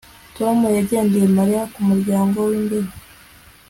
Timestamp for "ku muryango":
1.73-2.37